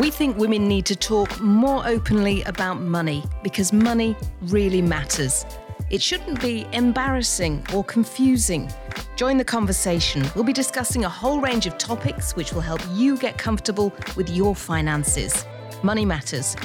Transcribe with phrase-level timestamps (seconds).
[0.00, 5.44] We think women need to talk more openly about money because money really matters.
[5.90, 8.72] It shouldn't be embarrassing or confusing.
[9.16, 10.24] Join the conversation.
[10.34, 14.30] We'll be discussing a whole range of topics which will help you get comfortable with
[14.30, 15.44] your finances.
[15.82, 16.56] Money Matters.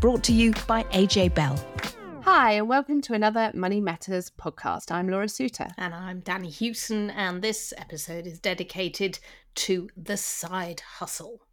[0.00, 1.64] Brought to you by AJ Bell.
[2.22, 4.90] Hi, and welcome to another Money Matters podcast.
[4.90, 5.68] I'm Laura Suter.
[5.78, 9.20] And I'm Danni Hewson, and this episode is dedicated
[9.54, 11.45] to the side hustle.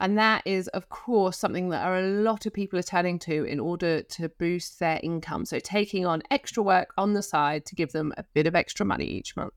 [0.00, 3.44] And that is, of course, something that are a lot of people are turning to
[3.44, 5.44] in order to boost their income.
[5.44, 8.84] So, taking on extra work on the side to give them a bit of extra
[8.84, 9.52] money each month.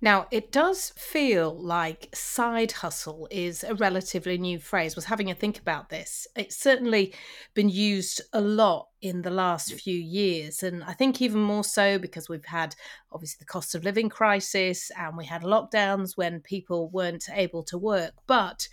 [0.00, 4.94] Now, it does feel like side hustle is a relatively new phrase.
[4.94, 6.26] I was having a think about this.
[6.36, 7.14] It's certainly
[7.54, 10.62] been used a lot in the last few years.
[10.62, 12.74] And I think even more so because we've had
[13.12, 17.78] obviously the cost of living crisis and we had lockdowns when people weren't able to
[17.78, 18.14] work.
[18.26, 18.68] But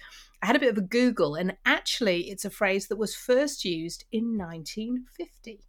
[0.45, 3.65] I had a bit of a Google, and actually, it's a phrase that was first
[3.65, 5.65] used in 1950.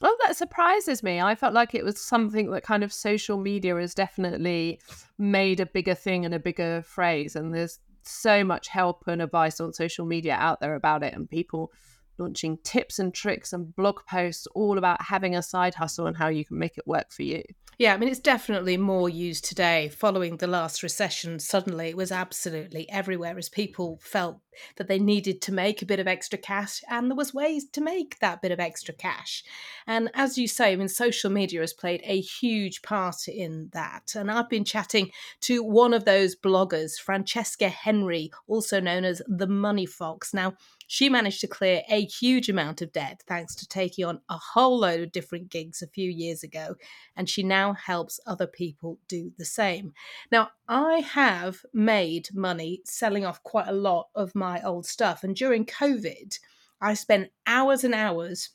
[0.00, 1.20] Well, that surprises me.
[1.20, 4.80] I felt like it was something that kind of social media has definitely
[5.18, 7.34] made a bigger thing and a bigger phrase.
[7.34, 11.28] And there's so much help and advice on social media out there about it, and
[11.28, 11.72] people
[12.16, 16.28] launching tips and tricks and blog posts all about having a side hustle and how
[16.28, 17.42] you can make it work for you.
[17.80, 19.88] Yeah, I mean, it's definitely more used today.
[19.88, 24.36] Following the last recession, suddenly it was absolutely everywhere as people felt
[24.76, 27.80] that they needed to make a bit of extra cash and there was ways to
[27.80, 29.44] make that bit of extra cash.
[29.86, 34.14] And as you say, I mean, social media has played a huge part in that.
[34.14, 35.10] And I've been chatting
[35.42, 40.34] to one of those bloggers, Francesca Henry, also known as the Money Fox.
[40.34, 40.54] Now,
[40.86, 44.80] she managed to clear a huge amount of debt thanks to taking on a whole
[44.80, 46.74] load of different gigs a few years ago,
[47.16, 49.92] and she now helps other people do the same.
[50.32, 55.36] Now, I have made money selling off quite a lot of my old stuff, and
[55.36, 56.36] during COVID,
[56.80, 58.50] I spent hours and hours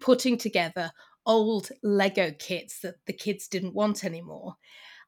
[0.00, 0.92] putting together
[1.24, 4.56] old Lego kits that the kids didn't want anymore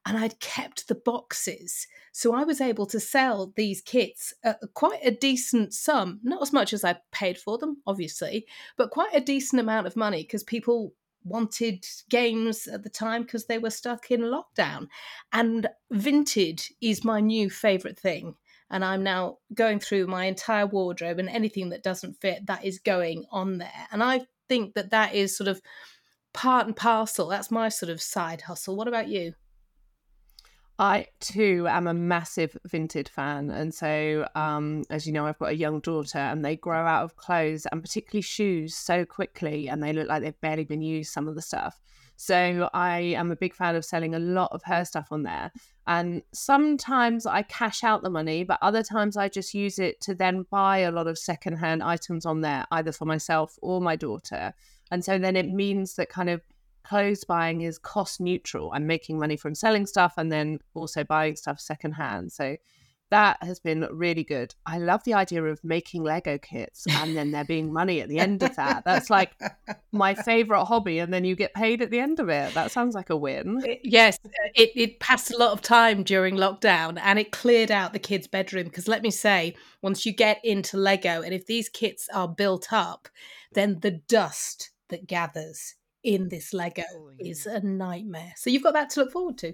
[0.05, 1.87] and I'd kept the boxes.
[2.11, 6.53] So I was able to sell these kits at quite a decent sum, not as
[6.53, 8.45] much as I paid for them, obviously,
[8.77, 10.93] but quite a decent amount of money because people
[11.23, 14.87] wanted games at the time because they were stuck in lockdown.
[15.33, 18.35] And Vinted is my new favorite thing.
[18.69, 22.79] And I'm now going through my entire wardrobe and anything that doesn't fit, that is
[22.79, 23.87] going on there.
[23.91, 25.61] And I think that that is sort of
[26.33, 27.27] part and parcel.
[27.27, 28.75] That's my sort of side hustle.
[28.75, 29.33] What about you?
[30.77, 33.49] I too am a massive Vinted fan.
[33.49, 37.03] And so, um, as you know, I've got a young daughter and they grow out
[37.03, 41.13] of clothes and particularly shoes so quickly and they look like they've barely been used,
[41.13, 41.79] some of the stuff.
[42.17, 45.51] So, I am a big fan of selling a lot of her stuff on there.
[45.87, 50.15] And sometimes I cash out the money, but other times I just use it to
[50.15, 54.53] then buy a lot of secondhand items on there, either for myself or my daughter.
[54.91, 56.41] And so then it means that kind of
[56.87, 58.71] clothes buying is cost neutral.
[58.73, 62.31] I'm making money from selling stuff and then also buying stuff secondhand.
[62.31, 62.57] So
[63.11, 64.55] that has been really good.
[64.65, 68.19] I love the idea of making Lego kits and then there being money at the
[68.19, 68.83] end of that.
[68.83, 69.39] That's like
[69.91, 70.99] my favorite hobby.
[70.99, 72.53] And then you get paid at the end of it.
[72.55, 73.61] That sounds like a win.
[73.63, 77.71] Uh, yes, uh, it, it passed a lot of time during lockdown and it cleared
[77.71, 78.65] out the kids' bedroom.
[78.65, 82.73] Because let me say, once you get into Lego and if these kits are built
[82.73, 83.07] up,
[83.53, 85.75] then the dust that gathers
[86.05, 88.33] in this Lego oh, is a nightmare.
[88.37, 89.53] So you've got that to look forward to.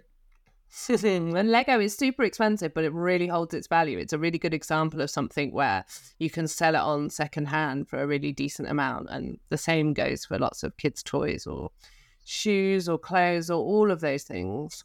[0.90, 3.98] and Lego is super expensive, but it really holds its value.
[3.98, 5.86] It's a really good example of something where
[6.20, 9.08] you can sell it on secondhand for a really decent amount.
[9.10, 11.72] And the same goes for lots of kids' toys or
[12.24, 14.84] shoes or clothes or all of those things.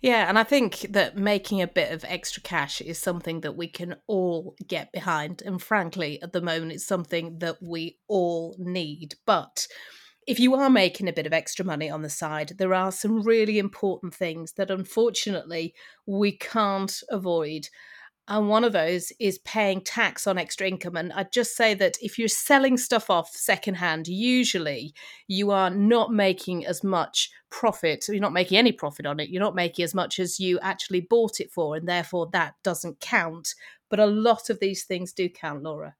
[0.00, 3.68] Yeah, and I think that making a bit of extra cash is something that we
[3.68, 5.42] can all get behind.
[5.44, 9.16] And frankly, at the moment, it's something that we all need.
[9.26, 9.66] But
[10.28, 13.22] if you are making a bit of extra money on the side, there are some
[13.22, 15.74] really important things that unfortunately
[16.04, 17.66] we can't avoid.
[18.28, 20.96] And one of those is paying tax on extra income.
[20.96, 24.92] And I'd just say that if you're selling stuff off secondhand, usually
[25.28, 28.04] you are not making as much profit.
[28.06, 29.30] You're not making any profit on it.
[29.30, 31.74] You're not making as much as you actually bought it for.
[31.74, 33.54] And therefore, that doesn't count.
[33.88, 35.96] But a lot of these things do count, Laura.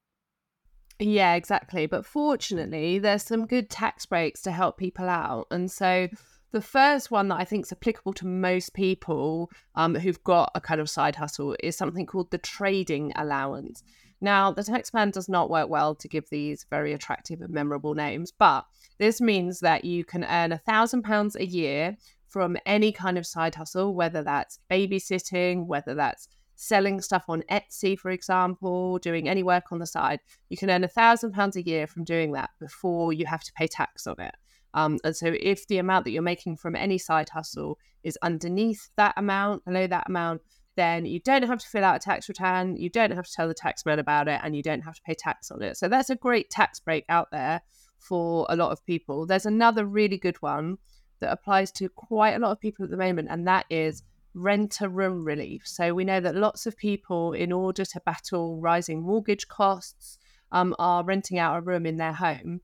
[1.01, 1.87] Yeah, exactly.
[1.87, 5.47] But fortunately, there's some good tax breaks to help people out.
[5.51, 6.09] And so
[6.51, 10.61] the first one that I think is applicable to most people um, who've got a
[10.61, 13.85] kind of side hustle is something called the trading allowance.
[14.21, 17.95] Now, the tax plan does not work well to give these very attractive and memorable
[17.95, 18.67] names, but
[18.99, 21.97] this means that you can earn a thousand pounds a year
[22.27, 27.97] from any kind of side hustle, whether that's babysitting, whether that's selling stuff on Etsy,
[27.97, 30.19] for example, doing any work on the side,
[30.49, 33.53] you can earn a thousand pounds a year from doing that before you have to
[33.53, 34.35] pay tax on it.
[34.75, 38.91] Um, and so, if the amount that you're making from any side hustle is underneath
[38.97, 40.43] that amount, below that amount,
[40.77, 43.49] then you don't have to fill out a tax return, you don't have to tell
[43.49, 45.77] the taxman about it, and you don't have to pay tax on it.
[45.77, 47.63] So, that's a great tax break out there
[47.99, 49.27] for a lot of people.
[49.27, 50.79] There's another really good one
[51.21, 54.03] that applies to quite a lot of people at the moment, and that is
[54.39, 55.63] rent a room relief.
[55.67, 60.19] So, we know that lots of people, in order to battle rising mortgage costs,
[60.53, 62.61] um, are renting out a room in their home.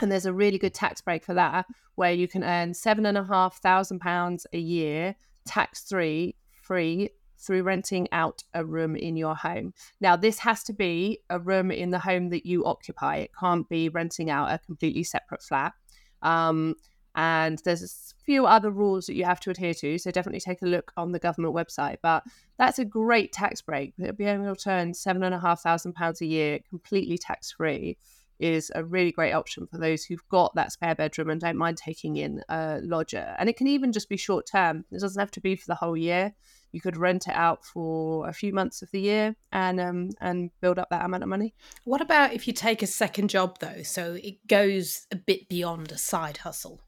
[0.00, 3.16] And there's a really good tax break for that, where you can earn seven and
[3.16, 5.14] a half thousand pounds a year,
[5.46, 9.74] tax free, free through renting out a room in your home.
[10.00, 13.16] Now, this has to be a room in the home that you occupy.
[13.16, 15.74] It can't be renting out a completely separate flat.
[16.22, 16.74] Um,
[17.14, 19.98] and there's a few other rules that you have to adhere to.
[19.98, 21.98] So definitely take a look on the government website.
[22.02, 22.24] But
[22.58, 23.94] that's a great tax break.
[23.96, 27.96] Being able to earn seven and a half thousand pounds a year completely tax free
[28.40, 31.76] is a really great option for those who've got that spare bedroom and don't mind
[31.76, 33.34] taking in a lodger.
[33.38, 34.84] And it can even just be short term.
[34.90, 36.34] It doesn't have to be for the whole year.
[36.72, 40.50] You could rent it out for a few months of the year and um, and
[40.60, 41.54] build up that amount of money.
[41.84, 43.82] What about if you take a second job though?
[43.84, 46.80] So it goes a bit beyond a side hustle.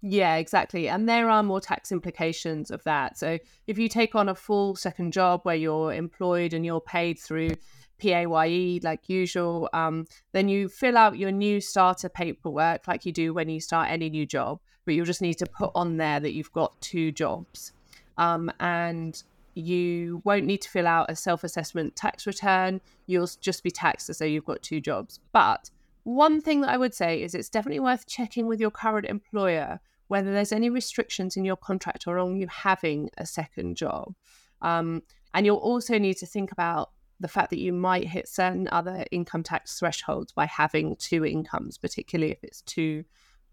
[0.00, 0.88] Yeah, exactly.
[0.88, 3.18] And there are more tax implications of that.
[3.18, 7.18] So if you take on a full second job where you're employed and you're paid
[7.18, 7.56] through
[7.98, 9.68] PAYE like usual.
[9.72, 13.90] Um, then you fill out your new starter paperwork like you do when you start
[13.90, 17.12] any new job, but you'll just need to put on there that you've got two
[17.12, 17.72] jobs.
[18.16, 19.22] Um, and
[19.54, 22.80] you won't need to fill out a self assessment tax return.
[23.06, 25.20] You'll just be taxed as though you've got two jobs.
[25.32, 25.70] But
[26.08, 29.80] one thing that I would say is it's definitely worth checking with your current employer
[30.08, 34.14] whether there's any restrictions in your contract or on you having a second job.
[34.62, 35.02] Um,
[35.34, 39.04] and you'll also need to think about the fact that you might hit certain other
[39.12, 43.04] income tax thresholds by having two incomes, particularly if it's two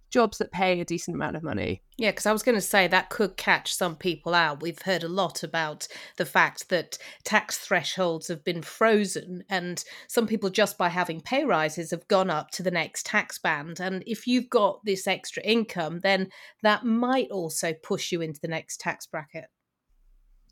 [0.09, 1.81] jobs that pay a decent amount of money.
[1.97, 4.61] Yeah, because I was going to say that could catch some people out.
[4.61, 5.87] We've heard a lot about
[6.17, 11.43] the fact that tax thresholds have been frozen, and some people, just by having pay
[11.43, 13.79] rises, have gone up to the next tax band.
[13.79, 16.29] And if you've got this extra income, then
[16.63, 19.45] that might also push you into the next tax bracket.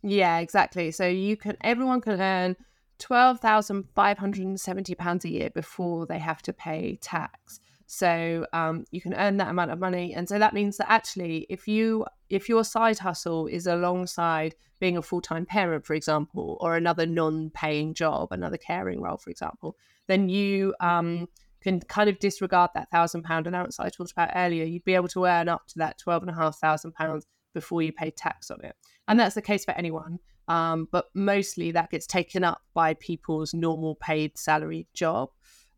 [0.02, 0.92] Yeah, exactly.
[0.92, 2.58] So you can, everyone can earn
[3.00, 7.60] £12,570 a year before they have to pay tax.
[7.96, 11.46] So um, you can earn that amount of money, and so that means that actually,
[11.48, 16.58] if you if your side hustle is alongside being a full time parent, for example,
[16.60, 21.28] or another non paying job, another caring role, for example, then you um,
[21.62, 24.66] can kind of disregard that thousand pound allowance I talked about earlier.
[24.66, 27.84] You'd be able to earn up to that twelve and a half thousand pounds before
[27.84, 28.76] you pay tax on it,
[29.08, 30.18] and that's the case for anyone.
[30.48, 35.30] Um, but mostly that gets taken up by people's normal paid salary job.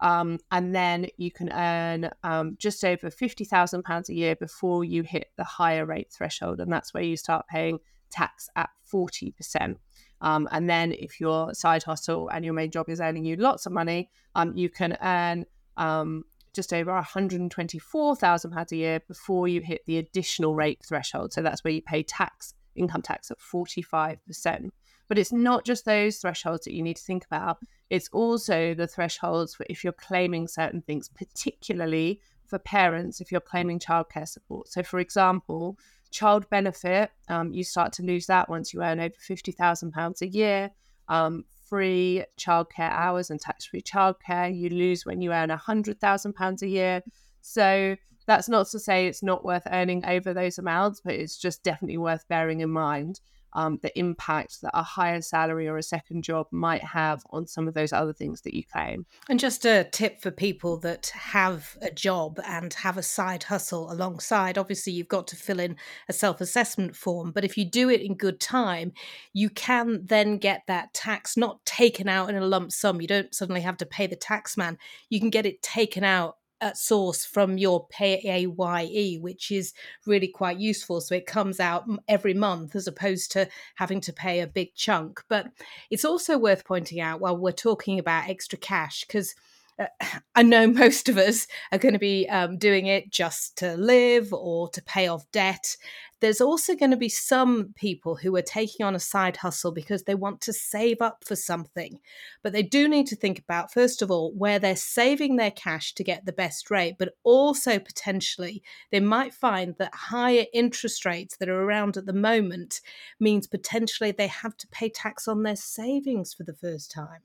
[0.01, 5.29] Um, and then you can earn um, just over £50,000 a year before you hit
[5.37, 6.59] the higher rate threshold.
[6.59, 7.79] And that's where you start paying
[8.11, 9.77] tax at 40%.
[10.21, 13.65] Um, and then if your side hustle and your main job is earning you lots
[13.65, 15.45] of money, um, you can earn
[15.77, 21.33] um, just over £124,000 a year before you hit the additional rate threshold.
[21.33, 24.69] So that's where you pay tax income tax at 45%.
[25.07, 27.59] But it's not just those thresholds that you need to think about.
[27.89, 33.41] It's also the thresholds for if you're claiming certain things, particularly for parents if you're
[33.41, 34.67] claiming childcare support.
[34.69, 35.77] So, for example,
[36.11, 40.71] child benefit, um, you start to lose that once you earn over £50,000 a year.
[41.07, 46.67] Um, free childcare hours and tax free childcare, you lose when you earn £100,000 a
[46.67, 47.01] year.
[47.41, 47.95] So,
[48.27, 51.97] that's not to say it's not worth earning over those amounts, but it's just definitely
[51.97, 53.19] worth bearing in mind
[53.55, 57.67] um, the impact that a higher salary or a second job might have on some
[57.67, 59.05] of those other things that you claim.
[59.29, 63.91] And just a tip for people that have a job and have a side hustle
[63.91, 65.75] alongside obviously, you've got to fill in
[66.09, 68.91] a self assessment form, but if you do it in good time,
[69.33, 73.01] you can then get that tax not taken out in a lump sum.
[73.01, 74.77] You don't suddenly have to pay the tax man,
[75.09, 76.37] you can get it taken out
[76.73, 79.73] source from your PAYE, which is
[80.05, 81.01] really quite useful.
[81.01, 85.23] So it comes out every month as opposed to having to pay a big chunk.
[85.27, 85.47] But
[85.89, 89.35] it's also worth pointing out while we're talking about extra cash, because
[89.77, 89.87] uh,
[90.35, 94.33] I know most of us are going to be um, doing it just to live
[94.33, 95.75] or to pay off debt.
[96.21, 100.03] There's also going to be some people who are taking on a side hustle because
[100.03, 101.99] they want to save up for something.
[102.41, 105.93] But they do need to think about, first of all, where they're saving their cash
[105.95, 111.35] to get the best rate, but also potentially they might find that higher interest rates
[111.37, 112.79] that are around at the moment
[113.19, 117.21] means potentially they have to pay tax on their savings for the first time.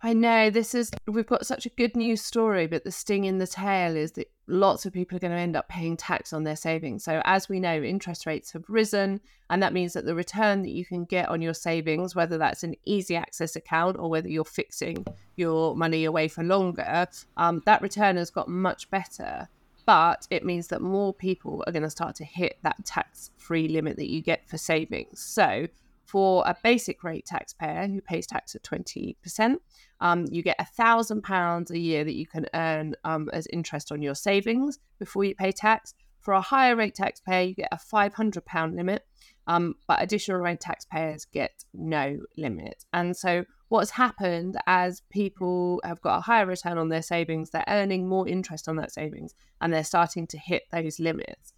[0.00, 3.38] I know this is we've got such a good news story, but the sting in
[3.38, 6.44] the tail is that lots of people are going to end up paying tax on
[6.44, 7.02] their savings.
[7.02, 10.70] So as we know, interest rates have risen, and that means that the return that
[10.70, 14.44] you can get on your savings, whether that's an easy access account or whether you're
[14.44, 19.48] fixing your money away for longer, um, that return has got much better.
[19.84, 23.66] But it means that more people are going to start to hit that tax free
[23.66, 25.20] limit that you get for savings.
[25.20, 25.66] So
[26.08, 29.56] for a basic rate taxpayer who pays tax at 20%,
[30.00, 33.92] um, you get a thousand pounds a year that you can earn um, as interest
[33.92, 35.92] on your savings before you pay tax.
[36.20, 39.04] For a higher rate taxpayer, you get a £500 limit,
[39.46, 42.86] um, but additional rate taxpayers get no limit.
[42.94, 47.64] And so, what's happened as people have got a higher return on their savings, they're
[47.68, 51.52] earning more interest on that savings and they're starting to hit those limits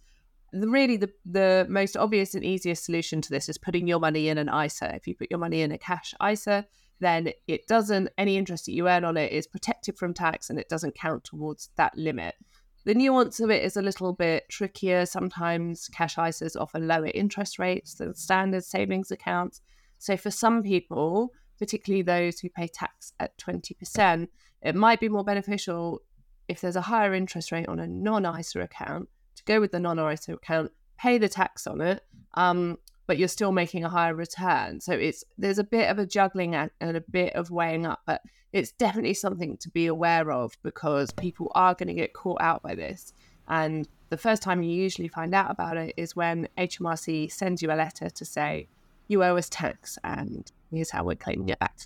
[0.53, 4.37] really the, the most obvious and easiest solution to this is putting your money in
[4.37, 4.95] an ISA.
[4.95, 6.65] If you put your money in a cash ISA,
[6.99, 10.59] then it doesn't, any interest that you earn on it is protected from tax and
[10.59, 12.35] it doesn't count towards that limit.
[12.83, 15.05] The nuance of it is a little bit trickier.
[15.05, 19.61] Sometimes cash ISAs offer lower interest rates than standard savings accounts.
[19.99, 24.27] So for some people, particularly those who pay tax at 20%,
[24.63, 26.01] it might be more beneficial
[26.47, 29.07] if there's a higher interest rate on a non ISA account
[29.41, 32.03] to go with the non-ISA account, pay the tax on it,
[32.35, 34.79] um, but you're still making a higher return.
[34.79, 38.21] So it's there's a bit of a juggling and a bit of weighing up, but
[38.53, 42.61] it's definitely something to be aware of because people are going to get caught out
[42.61, 43.13] by this.
[43.47, 47.71] And the first time you usually find out about it is when HMRC sends you
[47.71, 48.67] a letter to say
[49.07, 51.77] you owe us tax and here's how we're claiming it back.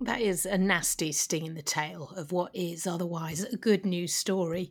[0.00, 4.14] That is a nasty sting in the tail of what is otherwise a good news
[4.14, 4.70] story.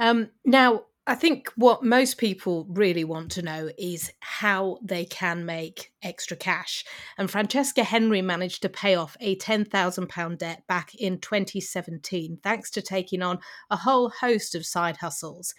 [0.00, 5.44] Um, now, I think what most people really want to know is how they can
[5.44, 6.82] make extra cash.
[7.18, 12.80] And Francesca Henry managed to pay off a £10,000 debt back in 2017, thanks to
[12.80, 15.54] taking on a whole host of side hustles.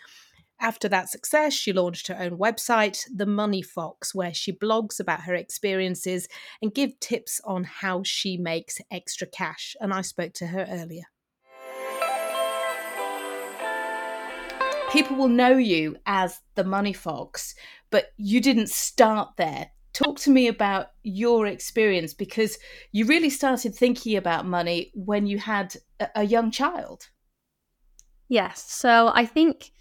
[0.59, 5.21] After that success, she launched her own website, The Money Fox, where she blogs about
[5.21, 6.27] her experiences
[6.59, 9.75] and give tips on how she makes extra cash.
[9.79, 11.03] And I spoke to her earlier.
[14.91, 17.55] People will know you as the money fox,
[17.89, 19.71] but you didn't start there.
[19.93, 22.57] Talk to me about your experience because
[22.91, 25.75] you really started thinking about money when you had
[26.15, 27.09] a, young child.
[28.27, 28.65] Yes.
[28.67, 29.71] So I think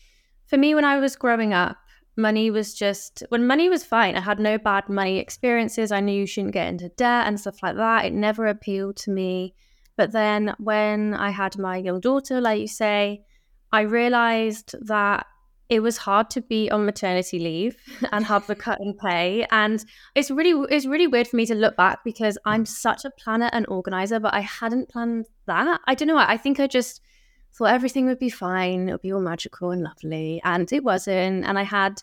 [0.47, 1.77] for me, when I was growing up,
[2.17, 4.15] money was just when money was fine.
[4.17, 5.91] I had no bad money experiences.
[5.91, 8.05] I knew you shouldn't get into debt and stuff like that.
[8.05, 9.55] It never appealed to me.
[9.97, 13.25] But then when I had my young daughter, like you say,
[13.75, 15.27] I realized that
[15.69, 17.77] it was hard to be on maternity leave
[18.13, 19.45] and have the cut and pay.
[19.51, 23.11] And it's really it's really weird for me to look back because i'm such a
[23.11, 25.81] planner and organizer but i hadn't planned that.
[25.87, 27.01] I don't know i think i just
[27.53, 31.45] thought everything would be fine it would be all magical and lovely and it wasn't
[31.45, 32.01] and i had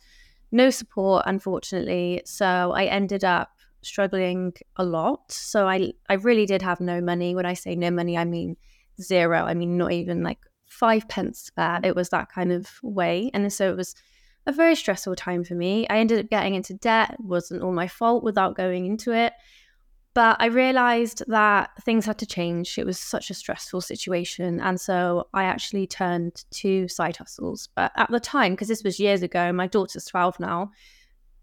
[0.51, 2.21] no support unfortunately.
[2.25, 3.49] So i ended up
[3.81, 5.31] struggling a lot.
[5.31, 7.33] So i i really did have no money.
[7.33, 8.57] When i say no money i mean
[8.99, 9.39] zero.
[9.51, 10.39] I mean not even like
[10.71, 11.79] five pence spare.
[11.83, 13.29] It was that kind of way.
[13.33, 13.93] And so it was
[14.47, 15.85] a very stressful time for me.
[15.89, 17.11] I ended up getting into debt.
[17.13, 19.33] It wasn't all my fault without going into it.
[20.13, 22.77] But I realized that things had to change.
[22.77, 24.59] It was such a stressful situation.
[24.59, 27.69] And so I actually turned to side hustles.
[27.75, 30.71] But at the time, because this was years ago, my daughter's 12 now,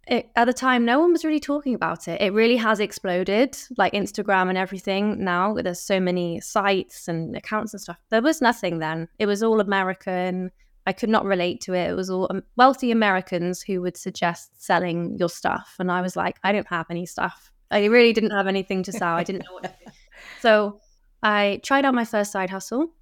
[0.08, 2.20] it, at the time, no one was really talking about it.
[2.20, 5.22] It really has exploded, like Instagram and everything.
[5.22, 7.98] Now there's so many sites and accounts and stuff.
[8.10, 9.08] There was nothing then.
[9.18, 10.50] It was all American.
[10.86, 11.90] I could not relate to it.
[11.90, 16.16] It was all um, wealthy Americans who would suggest selling your stuff, and I was
[16.16, 17.52] like, I don't have any stuff.
[17.70, 19.14] I really didn't have anything to sell.
[19.14, 19.92] I didn't know what to do.
[20.40, 20.80] So
[21.22, 22.92] I tried out my first side hustle,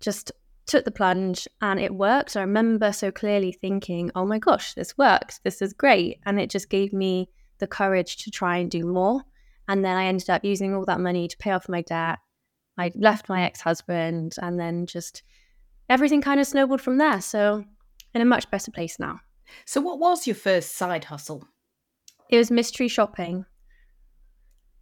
[0.00, 0.32] just
[0.68, 2.36] took the plunge and it worked.
[2.36, 5.40] I remember so clearly thinking, oh my gosh, this works.
[5.42, 6.20] This is great.
[6.24, 9.22] And it just gave me the courage to try and do more.
[9.66, 12.18] And then I ended up using all that money to pay off my debt.
[12.76, 15.22] I left my ex husband and then just
[15.88, 17.20] everything kind of snowballed from there.
[17.20, 17.64] So,
[18.14, 19.20] in a much better place now.
[19.64, 21.44] So, what was your first side hustle?
[22.30, 23.46] It was mystery shopping.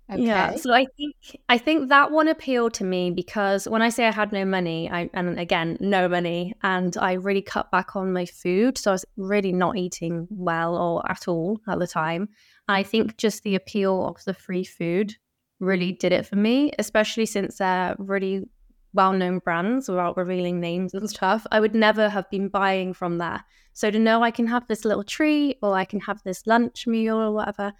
[0.08, 0.22] Okay.
[0.22, 1.16] Yeah, so I think
[1.48, 4.88] I think that one appealed to me because when I say I had no money,
[4.88, 8.94] I and again no money, and I really cut back on my food, so I
[8.94, 12.28] was really not eating well or at all at the time.
[12.68, 15.16] I think just the appeal of the free food
[15.58, 18.44] really did it for me, especially since they're really
[18.92, 21.46] well-known brands without revealing names and stuff.
[21.50, 23.44] I would never have been buying from there.
[23.72, 26.86] So to know I can have this little treat or I can have this lunch
[26.86, 27.72] meal or whatever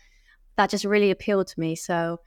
[0.56, 1.76] that just really appealed to me.
[1.76, 2.20] So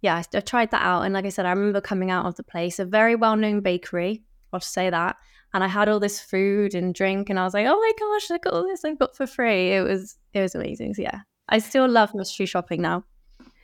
[0.00, 1.02] yeah, I, I, tried that out.
[1.02, 3.60] And like I said, I remember coming out of the place, a very well known
[3.60, 5.16] bakery, I'll just say that.
[5.54, 8.28] And I had all this food and drink, and I was like, oh my gosh,
[8.28, 9.72] look at all this I've got for free.
[9.72, 10.94] It was it was amazing.
[10.94, 13.04] So yeah, I still love mystery shopping now.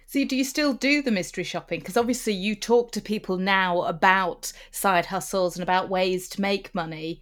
[0.06, 1.80] So do you still do the mystery shopping?
[1.80, 6.75] Because obviously you talk to people now about side hustles and about ways to make
[6.75, 7.21] money.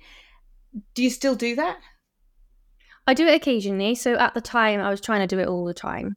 [0.94, 1.78] Do you still do that?
[3.06, 3.94] I do it occasionally.
[3.94, 6.16] So at the time, I was trying to do it all the time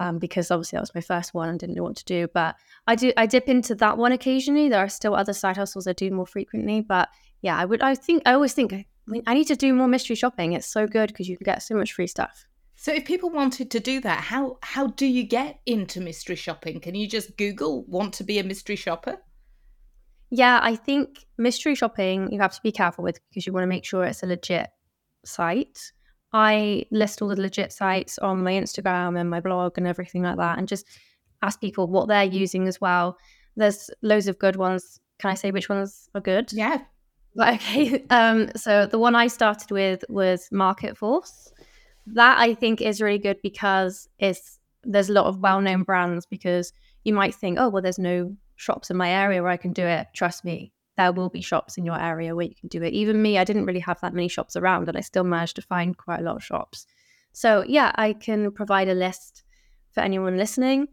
[0.00, 2.26] um, because obviously that was my first one and didn't know what to do.
[2.32, 4.68] But I do I dip into that one occasionally.
[4.68, 7.10] There are still other side hustles I do more frequently, but
[7.42, 9.88] yeah, I would I think I always think I, mean, I need to do more
[9.88, 10.54] mystery shopping.
[10.54, 12.46] It's so good because you can get so much free stuff.
[12.76, 16.80] So if people wanted to do that, how how do you get into mystery shopping?
[16.80, 19.18] Can you just Google want to be a mystery shopper?
[20.30, 23.68] Yeah, I think mystery shopping you have to be careful with because you want to
[23.68, 24.70] make sure it's a legit
[25.26, 25.92] site.
[26.32, 30.36] I list all the legit sites on my Instagram and my blog and everything like
[30.36, 30.86] that, and just
[31.42, 33.18] ask people what they're using as well.
[33.56, 35.00] There's loads of good ones.
[35.18, 36.52] Can I say which ones are good?
[36.52, 36.82] Yeah.
[37.40, 38.04] Okay.
[38.10, 41.52] Um, so the one I started with was Market Force.
[42.06, 46.72] That I think is really good because it's there's a lot of well-known brands because
[47.04, 49.84] you might think, oh well, there's no shops in my area where I can do
[49.84, 50.08] it.
[50.12, 52.92] Trust me, there will be shops in your area where you can do it.
[52.92, 55.62] Even me, I didn't really have that many shops around, and I still managed to
[55.62, 56.86] find quite a lot of shops.
[57.32, 59.44] So yeah, I can provide a list
[59.92, 60.88] for anyone listening.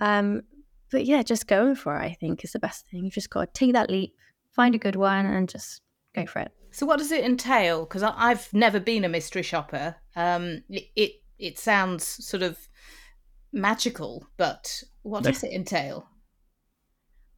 [0.00, 0.42] Um,
[0.90, 3.04] but yeah, just going for it, I think, is the best thing.
[3.04, 4.14] You've just got to take that leap,
[4.54, 5.80] find a good one, and just
[6.14, 6.52] go for it.
[6.70, 7.84] So, what does it entail?
[7.84, 9.96] Because I've never been a mystery shopper.
[10.16, 12.58] Um, it, it it sounds sort of
[13.52, 16.06] magical, but what does it entail?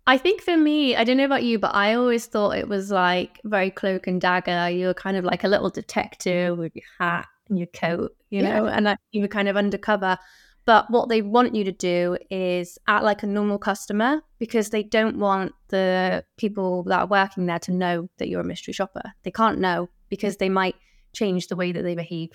[0.07, 2.91] I think for me, I don't know about you, but I always thought it was
[2.91, 4.69] like very cloak and dagger.
[4.69, 6.61] You were kind of like a little detective mm-hmm.
[6.61, 8.61] with your hat and your coat, you yeah.
[8.61, 10.19] know, and you were kind of undercover.
[10.67, 14.83] But what they want you to do is act like a normal customer because they
[14.83, 19.03] don't want the people that are working there to know that you're a mystery shopper.
[19.25, 19.89] They can't know mm.
[20.09, 20.75] because they might
[21.13, 22.31] change the way that they behave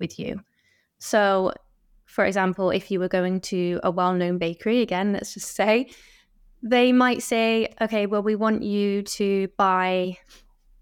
[0.00, 0.40] with you.
[0.98, 1.52] So,
[2.06, 5.88] for example, if you were going to a well known bakery, again, let's just say,
[6.62, 10.18] they might say, okay, well, we want you to buy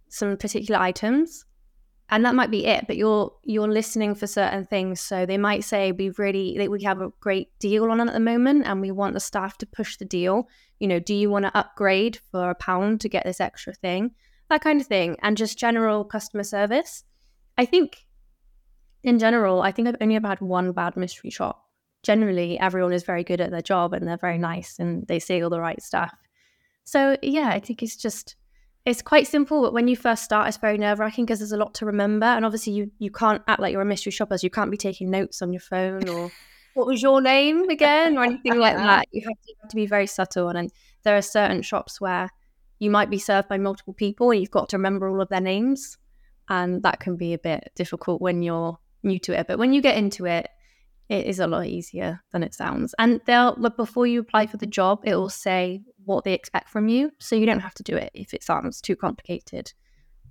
[0.08, 1.44] some particular items.
[2.08, 5.00] And that might be it, but you're you're listening for certain things.
[5.00, 8.20] So they might say we really we have a great deal on it at the
[8.20, 10.48] moment, and we want the staff to push the deal.
[10.78, 14.12] You know, do you want to upgrade for a pound to get this extra thing?
[14.50, 17.02] That kind of thing, and just general customer service.
[17.58, 18.06] I think,
[19.02, 21.65] in general, I think I've only ever had one bad mystery shop
[22.07, 25.42] generally everyone is very good at their job and they're very nice and they say
[25.42, 26.14] all the right stuff.
[26.85, 28.37] So yeah, I think it's just
[28.85, 31.57] it's quite simple, but when you first start, it's very nerve wracking because there's a
[31.57, 34.38] lot to remember, and obviously you you can't act like you're a mystery shopper.
[34.38, 36.31] So you can't be taking notes on your phone or
[36.75, 39.09] what was your name again or anything like that.
[39.11, 42.01] You have to, you have to be very subtle, and, and there are certain shops
[42.01, 42.31] where
[42.79, 45.40] you might be served by multiple people, and you've got to remember all of their
[45.40, 45.99] names,
[46.49, 49.49] and that can be a bit difficult when you're new to it.
[49.49, 50.49] But when you get into it,
[51.09, 52.95] it is a lot easier than it sounds.
[52.99, 56.69] And they'll look before you apply for the job, it will say what they expect
[56.69, 59.73] from you, so you don't have to do it if it sounds too complicated.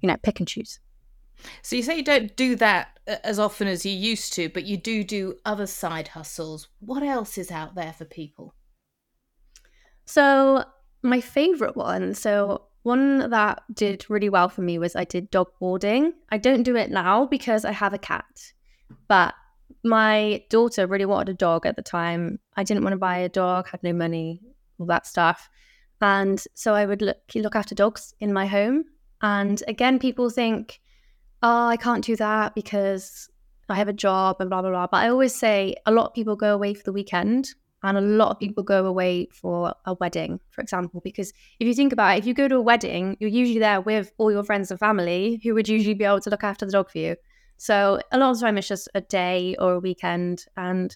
[0.01, 0.79] You know, pick and choose.
[1.61, 4.65] So you say you don't do that uh, as often as you used to, but
[4.65, 6.69] you do do other side hustles.
[6.79, 8.53] What else is out there for people?
[10.05, 10.63] So
[11.01, 15.47] my favorite one, so one that did really well for me was I did dog
[15.59, 16.13] boarding.
[16.29, 18.53] I don't do it now because I have a cat,
[19.07, 19.33] but
[19.85, 22.39] my daughter really wanted a dog at the time.
[22.57, 24.41] I didn't want to buy a dog, had no money,
[24.79, 25.49] all that stuff.
[26.01, 28.85] And so I would look look after dogs in my home.
[29.21, 30.81] And again, people think,
[31.41, 33.29] oh, I can't do that because
[33.69, 34.87] I have a job and blah blah blah.
[34.87, 38.01] But I always say a lot of people go away for the weekend and a
[38.01, 40.99] lot of people go away for a wedding, for example.
[41.03, 43.81] Because if you think about it, if you go to a wedding, you're usually there
[43.81, 46.71] with all your friends and family who would usually be able to look after the
[46.71, 47.15] dog for you.
[47.57, 50.45] So a lot of time it's just a day or a weekend.
[50.57, 50.95] And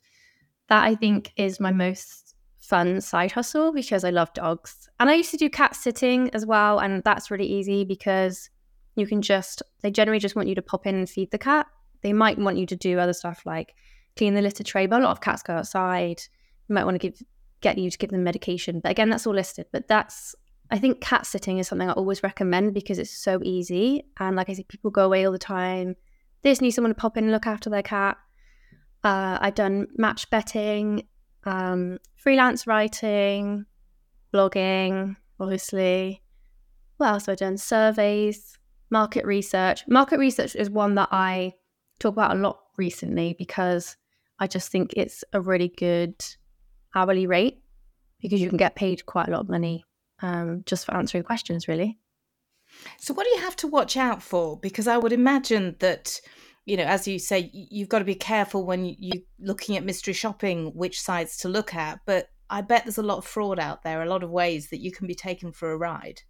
[0.68, 4.90] that I think is my most fun side hustle because I love dogs.
[5.00, 6.80] And I used to do cat sitting as well.
[6.80, 8.50] And that's really easy because
[8.96, 11.68] you can just, they generally just want you to pop in and feed the cat.
[12.02, 13.74] They might want you to do other stuff like
[14.16, 16.22] clean the litter tray, but a lot of cats go outside.
[16.68, 17.22] You might want to give
[17.62, 18.80] get you to give them medication.
[18.80, 19.66] But again, that's all listed.
[19.72, 20.36] But that's
[20.72, 24.04] I think cat sitting is something I always recommend because it's so easy.
[24.20, 25.96] And like I said, people go away all the time.
[26.42, 28.18] They just need someone to pop in and look after their cat.
[29.04, 31.08] Uh, I've done match betting,
[31.44, 33.66] um, freelance writing,
[34.34, 36.22] blogging, obviously.
[36.98, 37.58] What else have I done?
[37.58, 38.58] Surveys,
[38.90, 39.84] market research.
[39.88, 41.54] Market research is one that I
[42.00, 43.96] talk about a lot recently because
[44.40, 46.16] I just think it's a really good
[46.96, 47.62] hourly rate
[48.22, 49.84] because you can get paid quite a lot of money
[50.22, 51.98] um, just for answering questions, really.
[52.98, 54.60] So, what do you have to watch out for?
[54.60, 56.20] Because I would imagine that,
[56.66, 60.14] you know, as you say, you've got to be careful when you're looking at mystery
[60.14, 62.00] shopping, which sites to look at.
[62.06, 64.80] But I bet there's a lot of fraud out there, a lot of ways that
[64.80, 66.22] you can be taken for a ride.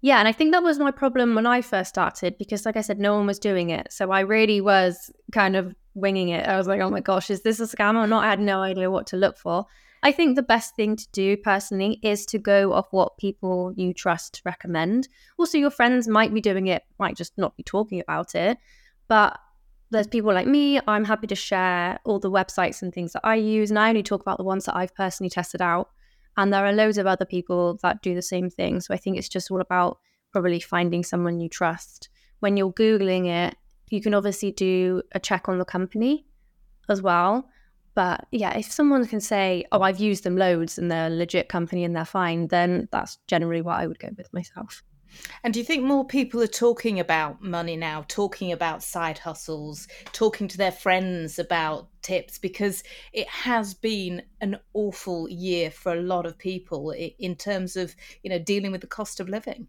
[0.00, 2.82] Yeah, and I think that was my problem when I first started because, like I
[2.82, 3.92] said, no one was doing it.
[3.92, 6.46] So I really was kind of winging it.
[6.46, 8.24] I was like, oh my gosh, is this a scam or not?
[8.24, 9.66] I had no idea what to look for.
[10.02, 13.92] I think the best thing to do personally is to go off what people you
[13.92, 15.08] trust recommend.
[15.38, 18.58] Also, your friends might be doing it, might just not be talking about it.
[19.08, 19.38] But
[19.90, 23.36] there's people like me, I'm happy to share all the websites and things that I
[23.36, 23.70] use.
[23.70, 25.90] And I only talk about the ones that I've personally tested out.
[26.36, 28.80] And there are loads of other people that do the same thing.
[28.80, 29.98] So I think it's just all about
[30.32, 32.10] probably finding someone you trust.
[32.40, 33.56] When you're Googling it,
[33.90, 36.26] you can obviously do a check on the company
[36.88, 37.48] as well.
[37.98, 41.48] But yeah, if someone can say, oh, I've used them loads and they're a legit
[41.48, 44.84] company and they're fine, then that's generally what I would go with myself.
[45.42, 49.88] And do you think more people are talking about money now, talking about side hustles,
[50.12, 52.38] talking to their friends about tips?
[52.38, 57.96] Because it has been an awful year for a lot of people in terms of,
[58.22, 59.66] you know, dealing with the cost of living.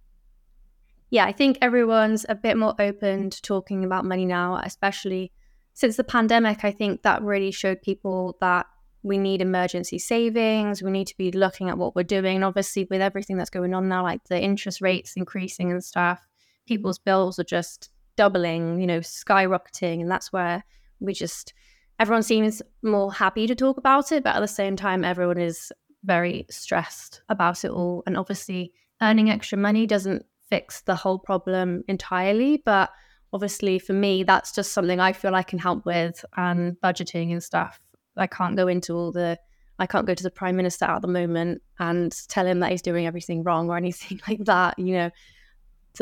[1.09, 5.31] Yeah, I think everyone's a bit more open to talking about money now, especially
[5.79, 8.65] since the pandemic, I think that really showed people that
[9.01, 10.83] we need emergency savings.
[10.83, 12.35] We need to be looking at what we're doing.
[12.35, 16.19] And obviously, with everything that's going on now, like the interest rates increasing and stuff,
[16.67, 20.01] people's bills are just doubling, you know, skyrocketing.
[20.01, 20.65] And that's where
[20.99, 21.53] we just,
[21.97, 24.21] everyone seems more happy to talk about it.
[24.21, 25.71] But at the same time, everyone is
[26.03, 28.03] very stressed about it all.
[28.05, 32.61] And obviously, earning extra money doesn't fix the whole problem entirely.
[32.65, 32.89] But
[33.33, 37.43] obviously for me that's just something i feel i can help with and budgeting and
[37.43, 37.79] stuff.
[38.17, 39.39] I can't go into all the
[39.77, 42.81] i can't go to the prime minister at the moment and tell him that he's
[42.81, 45.11] doing everything wrong or anything like that you know.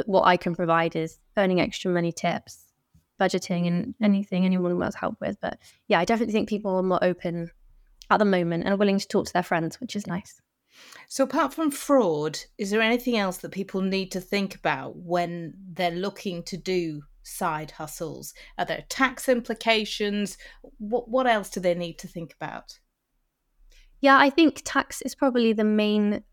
[0.05, 2.65] What i can provide is earning extra money tips
[3.19, 5.37] budgeting and anything anyone wants help with.
[5.41, 7.51] But yeah i definitely think people are more open
[8.09, 10.41] at the moment and are willing to talk to their friends which is nice.
[11.07, 15.53] So, apart from fraud, is there anything else that people need to think about when
[15.73, 18.33] they're looking to do side hustles?
[18.57, 20.37] Are there tax implications?
[20.77, 22.79] What what else do they need to think about?
[24.01, 26.23] Yeah, I think tax is probably the main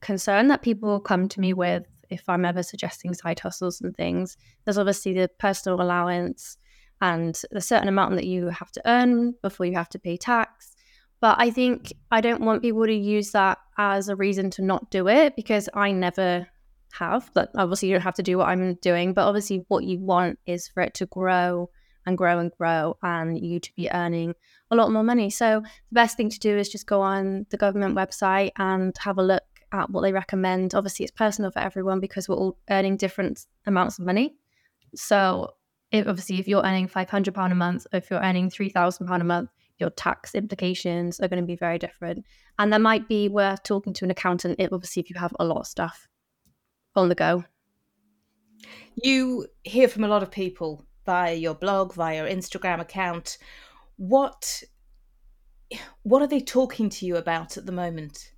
[0.00, 4.36] concern that people come to me with if I'm ever suggesting side hustles and things.
[4.64, 6.56] There's obviously the personal allowance
[7.00, 10.74] and the certain amount that you have to earn before you have to pay tax.
[11.20, 14.90] But I think I don't want people to use that as a reason to not
[14.90, 16.46] do it because I never
[16.92, 17.30] have.
[17.34, 19.12] But obviously, you don't have to do what I'm doing.
[19.14, 21.70] But obviously, what you want is for it to grow
[22.06, 24.34] and grow and grow and you to be earning
[24.70, 25.30] a lot more money.
[25.30, 29.18] So, the best thing to do is just go on the government website and have
[29.18, 30.74] a look at what they recommend.
[30.74, 34.34] Obviously, it's personal for everyone because we're all earning different amounts of money.
[34.94, 35.54] So,
[35.92, 39.90] if, obviously, if you're earning £500 a month, if you're earning £3,000 a month, your
[39.90, 42.24] tax implications are going to be very different.
[42.58, 45.44] And that might be worth talking to an accountant, it obviously, if you have a
[45.44, 46.06] lot of stuff
[46.94, 47.44] on the go.
[49.02, 53.38] You hear from a lot of people via your blog, via your Instagram account.
[53.96, 54.62] What
[56.02, 58.32] what are they talking to you about at the moment?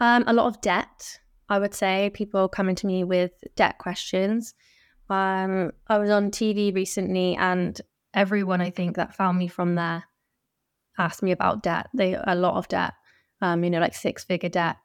[0.00, 1.18] Um, a lot of debt,
[1.48, 2.10] I would say.
[2.12, 4.54] People coming to me with debt questions.
[5.08, 7.80] Um, I was on TV recently, and
[8.12, 10.04] everyone I think that found me from there
[10.98, 11.88] asked me about debt.
[11.94, 12.92] They a lot of debt,
[13.40, 14.76] um, you know, like six figure debt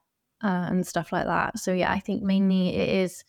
[0.43, 1.59] uh, and stuff like that.
[1.59, 3.23] So yeah, I think mainly it is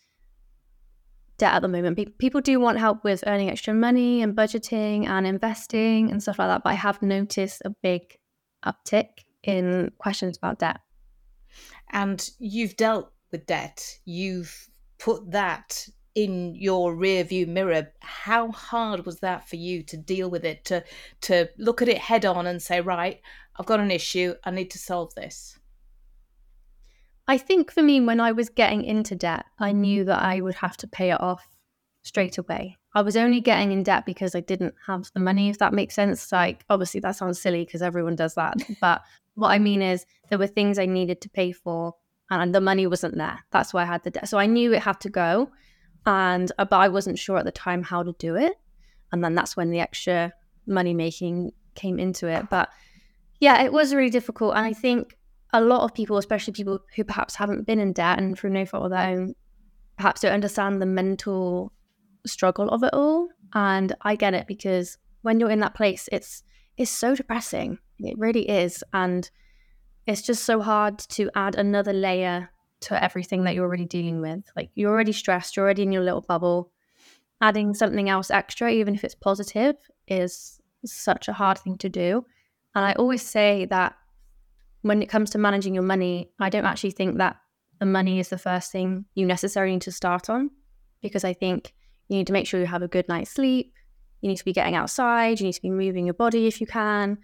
[1.37, 1.97] debt at the moment.
[1.97, 6.39] Pe- people do want help with earning extra money and budgeting and investing and stuff
[6.39, 6.63] like that.
[6.63, 8.17] But I have noticed a big
[8.65, 10.79] uptick in questions about debt.
[11.91, 13.99] And you've dealt with debt.
[14.05, 14.69] You've
[14.99, 20.29] put that in your rear view mirror how hard was that for you to deal
[20.29, 20.83] with it to
[21.21, 23.21] to look at it head on and say right
[23.55, 25.57] i've got an issue i need to solve this
[27.27, 30.55] I think for me, when I was getting into debt, I knew that I would
[30.55, 31.47] have to pay it off
[32.03, 32.77] straight away.
[32.93, 35.95] I was only getting in debt because I didn't have the money, if that makes
[35.95, 36.31] sense.
[36.31, 38.57] Like, obviously, that sounds silly because everyone does that.
[38.81, 39.01] but
[39.35, 41.95] what I mean is, there were things I needed to pay for,
[42.29, 43.39] and the money wasn't there.
[43.51, 44.27] That's why I had the debt.
[44.27, 45.51] So I knew it had to go,
[46.05, 48.53] and uh, but I wasn't sure at the time how to do it.
[49.11, 50.33] And then that's when the extra
[50.65, 52.49] money making came into it.
[52.49, 52.69] But
[53.39, 55.17] yeah, it was really difficult, and I think
[55.53, 58.65] a lot of people, especially people who perhaps haven't been in debt and through no
[58.65, 59.35] fault of their own,
[59.97, 61.71] perhaps don't understand the mental
[62.25, 63.27] struggle of it all.
[63.53, 66.43] And I get it because when you're in that place, it's
[66.77, 67.77] it's so depressing.
[67.99, 68.83] It really is.
[68.93, 69.29] And
[70.07, 72.49] it's just so hard to add another layer
[72.81, 74.43] to everything that you're already dealing with.
[74.55, 76.71] Like you're already stressed, you're already in your little bubble.
[77.41, 79.75] Adding something else extra, even if it's positive,
[80.07, 82.25] is such a hard thing to do.
[82.75, 83.95] And I always say that
[84.81, 87.37] when it comes to managing your money, I don't actually think that
[87.79, 90.51] the money is the first thing you necessarily need to start on
[91.01, 91.73] because I think
[92.07, 93.73] you need to make sure you have a good night's sleep.
[94.21, 95.39] You need to be getting outside.
[95.39, 97.17] You need to be moving your body if you can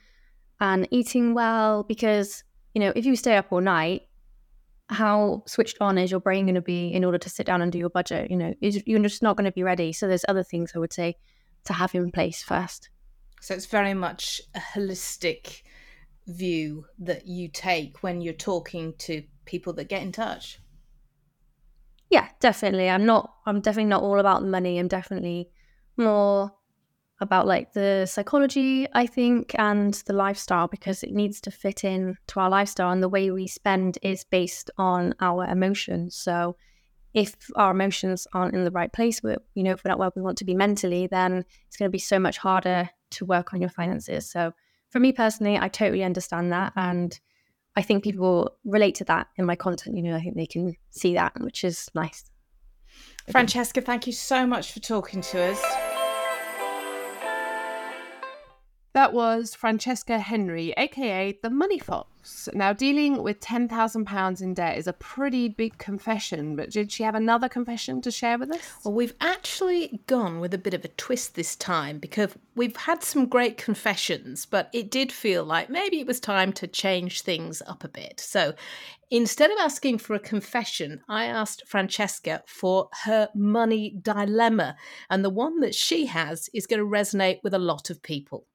[0.60, 1.84] and eating well.
[1.84, 2.44] Because,
[2.74, 4.04] you know, if you stay up all night,
[4.90, 7.72] how switched on is your brain going to be in order to sit down and
[7.72, 8.32] do your budget?
[8.32, 9.92] You know, you're just not going to be ready.
[9.92, 11.18] So there's other things I would say
[11.66, 12.90] to have in place first.
[13.42, 15.62] So it's very much a holistic
[16.28, 20.60] view that you take when you're talking to people that get in touch.
[22.10, 22.90] Yeah, definitely.
[22.90, 24.78] I'm not I'm definitely not all about the money.
[24.78, 25.50] I'm definitely
[25.98, 26.52] more
[27.20, 32.16] about like the psychology, I think, and the lifestyle because it needs to fit in
[32.28, 36.16] to our lifestyle and the way we spend is based on our emotions.
[36.16, 36.56] So
[37.14, 40.12] if our emotions aren't in the right place, we you know, if we're not where
[40.16, 43.54] we want to be mentally, then it's going to be so much harder to work
[43.54, 44.30] on your finances.
[44.30, 44.54] So
[44.90, 47.20] for me personally, I totally understand that and
[47.76, 49.96] I think people relate to that in my content.
[49.96, 52.30] You know, I think they can see that, which is nice.
[53.32, 55.62] Francesca, thank you so much for talking to us.
[58.94, 62.17] That was Francesca Henry, aka the Money Fox.
[62.54, 67.16] Now, dealing with £10,000 in debt is a pretty big confession, but did she have
[67.16, 68.62] another confession to share with us?
[68.84, 73.04] Well, we've actually gone with a bit of a twist this time because we've had
[73.04, 77.62] some great confessions, but it did feel like maybe it was time to change things
[77.68, 78.20] up a bit.
[78.20, 78.54] So
[79.10, 84.76] instead of asking for a confession, I asked Francesca for her money dilemma.
[85.10, 88.48] And the one that she has is going to resonate with a lot of people.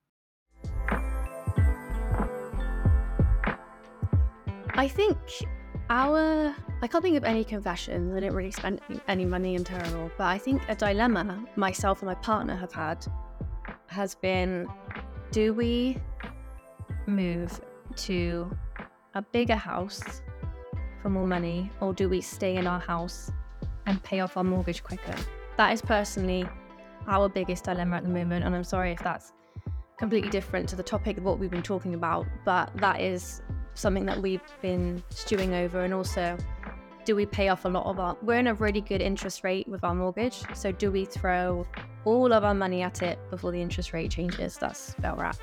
[4.75, 5.19] I think
[5.91, 8.13] our I can't think of any confessions.
[8.13, 12.09] I didn't really spend any money in Terrible, but I think a dilemma myself and
[12.09, 13.07] my partner have had
[13.89, 14.67] has been:
[15.31, 15.99] Do we
[17.07, 17.61] move
[17.97, 18.51] to
[19.15, 20.23] a bigger house
[21.03, 23.31] for more money, or do we stay in our house
[23.87, 25.15] and pay off our mortgage quicker?
[25.59, 26.49] That is personally
[27.07, 29.33] our biggest dilemma at the moment, and I'm sorry if that's
[29.99, 33.43] completely different to the topic of what we've been talking about, but that is
[33.75, 36.37] something that we've been stewing over and also
[37.05, 39.67] do we pay off a lot of our we're in a really good interest rate
[39.67, 41.67] with our mortgage so do we throw
[42.05, 44.57] all of our money at it before the interest rate changes?
[44.57, 45.39] That's where we're at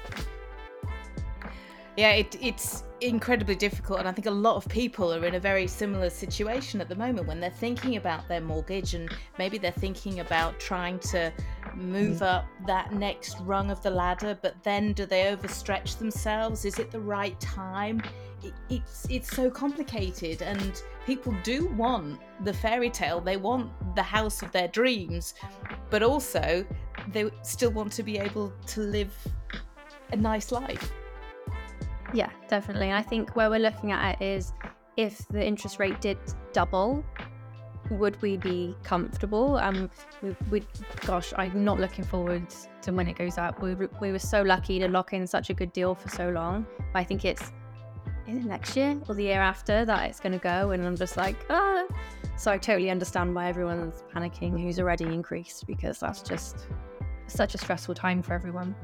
[1.99, 5.39] yeah it, it's incredibly difficult and i think a lot of people are in a
[5.39, 9.71] very similar situation at the moment when they're thinking about their mortgage and maybe they're
[9.71, 11.31] thinking about trying to
[11.75, 12.21] move mm.
[12.21, 16.65] up that next rung of the ladder but then do they overstretch themselves?
[16.65, 18.01] Is it the right time?
[18.43, 23.19] It, it's it's so complicated and people do want the fairy tale.
[23.19, 25.35] They want the house of their dreams
[25.89, 26.65] but also
[27.11, 29.13] they still want to be able to live
[30.11, 30.91] a nice life
[32.13, 32.91] yeah, definitely.
[32.91, 34.53] I think where we're looking at it is
[34.97, 36.17] if the interest rate did
[36.53, 37.03] double,
[37.89, 39.57] would we be comfortable?
[39.57, 39.89] Um,
[40.21, 40.63] we, we,
[41.05, 42.45] gosh, I'm not looking forward
[42.81, 43.61] to when it goes up.
[43.61, 46.65] We, we were so lucky to lock in such a good deal for so long.
[46.93, 47.51] But I think it's
[48.27, 51.17] in next year or the year after that it's going to go, and I'm just
[51.17, 51.85] like, ah.
[52.37, 56.67] So I totally understand why everyone's panicking who's already increased because that's just
[57.27, 58.75] such a stressful time for everyone.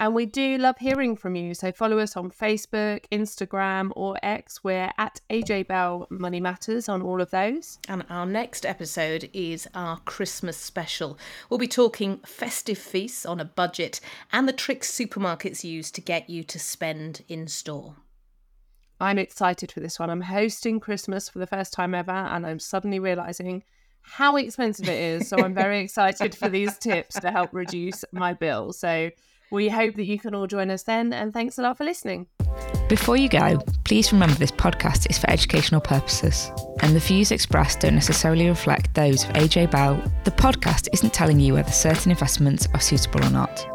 [0.00, 1.54] And we do love hearing from you.
[1.54, 4.62] So follow us on Facebook, Instagram, or X.
[4.62, 7.80] We're at AJ Bell Money Matters on all of those.
[7.88, 11.18] And our next episode is our Christmas special.
[11.50, 14.00] We'll be talking festive feasts on a budget
[14.32, 17.96] and the tricks supermarkets use to get you to spend in store.
[19.00, 20.10] I'm excited for this one.
[20.10, 23.62] I'm hosting Christmas for the first time ever, and I'm suddenly realizing
[24.02, 25.28] how expensive it is.
[25.28, 28.72] So I'm very excited for these tips to help reduce my bill.
[28.72, 29.10] So
[29.50, 32.26] we hope that you can all join us then, and thanks a lot for listening.
[32.88, 37.80] Before you go, please remember this podcast is for educational purposes, and the views expressed
[37.80, 40.02] don't necessarily reflect those of AJ Bell.
[40.24, 43.66] The podcast isn't telling you whether certain investments are suitable or not.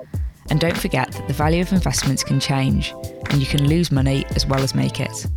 [0.50, 2.94] And don't forget that the value of investments can change,
[3.30, 5.28] and you can lose money as well as make it.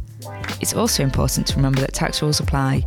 [0.60, 2.82] It's also important to remember that tax rules apply,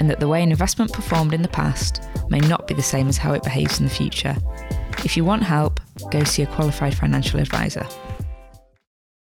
[0.00, 3.08] and that the way an investment performed in the past may not be the same
[3.08, 4.36] as how it behaves in the future.
[5.04, 5.80] If you want help,
[6.10, 7.86] go see a qualified financial advisor.